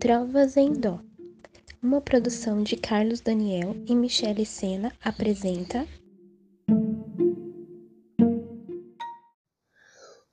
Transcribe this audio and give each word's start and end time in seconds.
Trovas 0.00 0.56
em 0.56 0.72
Dó. 0.72 0.98
Uma 1.82 2.00
produção 2.00 2.62
de 2.62 2.74
Carlos 2.74 3.20
Daniel 3.20 3.76
e 3.86 3.94
Michele 3.94 4.46
Sena 4.46 4.90
apresenta 5.04 5.86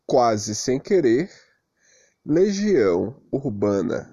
Quase 0.05 0.55
sem 0.55 0.79
querer, 0.79 1.29
Legião 2.25 3.21
Urbana. 3.29 4.09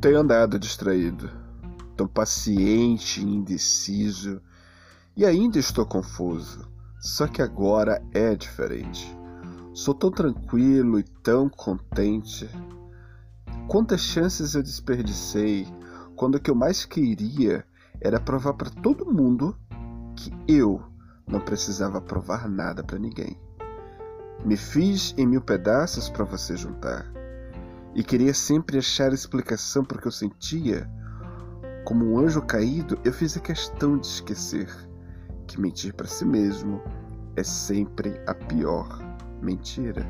Tenho 0.00 0.18
andado 0.18 0.58
distraído, 0.58 1.30
tão 1.96 2.08
paciente 2.08 3.20
e 3.20 3.24
indeciso, 3.24 4.42
e 5.16 5.24
ainda 5.24 5.60
estou 5.60 5.86
confuso. 5.86 6.68
Só 7.00 7.28
que 7.28 7.40
agora 7.40 8.04
é 8.12 8.34
diferente. 8.34 9.21
Sou 9.74 9.94
tão 9.94 10.10
tranquilo 10.10 10.98
e 10.98 11.02
tão 11.02 11.48
contente. 11.48 12.46
Quantas 13.66 14.02
chances 14.02 14.54
eu 14.54 14.62
desperdicei 14.62 15.66
quando 16.14 16.34
o 16.34 16.40
que 16.40 16.50
eu 16.50 16.54
mais 16.54 16.84
queria 16.84 17.64
era 17.98 18.20
provar 18.20 18.52
para 18.52 18.68
todo 18.68 19.10
mundo 19.10 19.56
que 20.14 20.30
eu 20.46 20.82
não 21.26 21.40
precisava 21.40 22.02
provar 22.02 22.50
nada 22.50 22.84
para 22.84 22.98
ninguém. 22.98 23.40
Me 24.44 24.58
fiz 24.58 25.14
em 25.16 25.26
mil 25.26 25.40
pedaços 25.40 26.10
para 26.10 26.24
você 26.24 26.54
juntar 26.54 27.10
e 27.94 28.04
queria 28.04 28.34
sempre 28.34 28.76
achar 28.76 29.10
explicação 29.14 29.82
para 29.86 29.96
o 29.96 30.00
que 30.02 30.08
eu 30.08 30.12
sentia. 30.12 30.86
Como 31.86 32.04
um 32.04 32.18
anjo 32.18 32.42
caído, 32.42 32.98
eu 33.04 33.12
fiz 33.12 33.38
a 33.38 33.40
questão 33.40 33.96
de 33.96 34.06
esquecer 34.06 34.68
que 35.46 35.58
mentir 35.58 35.94
para 35.94 36.06
si 36.06 36.26
mesmo 36.26 36.82
é 37.36 37.42
sempre 37.42 38.20
a 38.26 38.34
pior 38.34 39.01
mentira. 39.42 40.06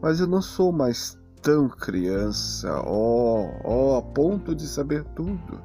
Mas 0.00 0.20
eu 0.20 0.26
não 0.26 0.40
sou 0.40 0.72
mais 0.72 1.18
tão 1.42 1.68
criança, 1.68 2.72
ó, 2.82 3.42
oh, 3.42 3.60
ó, 3.64 3.94
oh, 3.94 3.96
a 3.98 4.02
ponto 4.02 4.54
de 4.54 4.66
saber 4.66 5.04
tudo. 5.14 5.62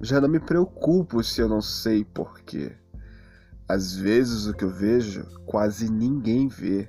Já 0.00 0.20
não 0.20 0.28
me 0.28 0.38
preocupo 0.38 1.22
se 1.24 1.40
eu 1.40 1.48
não 1.48 1.60
sei 1.60 2.04
porquê. 2.04 2.72
Às 3.68 3.94
vezes 3.94 4.46
o 4.46 4.54
que 4.54 4.64
eu 4.64 4.70
vejo 4.70 5.24
quase 5.44 5.90
ninguém 5.90 6.48
vê. 6.48 6.88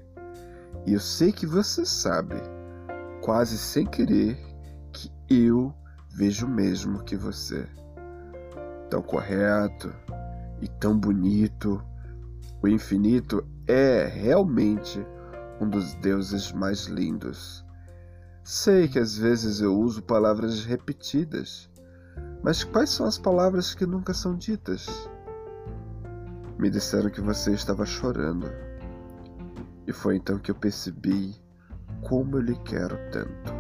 E 0.86 0.94
eu 0.94 1.00
sei 1.00 1.32
que 1.32 1.46
você 1.46 1.86
sabe, 1.86 2.36
quase 3.22 3.58
sem 3.58 3.86
querer, 3.86 4.38
que 4.94 5.12
eu 5.30 5.74
vejo 6.10 6.48
mesmo 6.48 7.04
que 7.04 7.16
você. 7.16 7.68
Tão 8.90 9.02
correto 9.02 9.94
e 10.62 10.68
tão 10.68 10.98
bonito. 10.98 11.84
O 12.62 12.68
infinito 12.68 13.46
é 13.68 14.06
realmente 14.06 15.06
um 15.62 15.70
dos 15.70 15.94
deuses 15.96 16.52
mais 16.52 16.86
lindos. 16.86 17.66
Sei 18.44 18.88
que 18.88 19.00
às 19.00 19.18
vezes 19.18 19.62
eu 19.62 19.78
uso 19.78 20.02
palavras 20.02 20.66
repetidas 20.66 21.70
mas 22.42 22.64
quais 22.64 22.90
são 22.90 23.06
as 23.06 23.18
palavras 23.18 23.76
que 23.76 23.86
nunca 23.86 24.14
são 24.14 24.36
ditas? 24.36 25.10
Me 26.58 26.70
disseram 26.70 27.10
que 27.10 27.22
você 27.22 27.52
estava 27.52 27.86
chorando. 27.86 28.50
E 29.86 29.92
foi 29.92 30.16
então 30.16 30.40
que 30.40 30.52
eu 30.52 30.56
percebi 30.56 31.36
como 32.08 32.38
eu 32.38 32.42
lhe 32.42 32.56
quero 32.60 32.98
tanto. 33.12 33.59